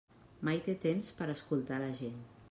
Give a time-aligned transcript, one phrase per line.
[0.47, 2.17] Mai té temps per escoltar la gent.